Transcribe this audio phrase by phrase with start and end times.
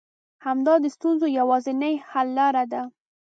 [0.45, 2.81] همدا د ستونزو يوازنۍ حل لاره ده.